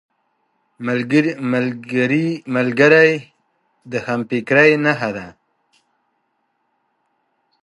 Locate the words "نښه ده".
4.83-5.27